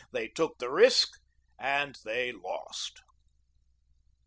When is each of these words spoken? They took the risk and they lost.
They 0.11 0.27
took 0.29 0.57
the 0.57 0.71
risk 0.71 1.11
and 1.59 1.95
they 2.03 2.31
lost. 2.31 3.01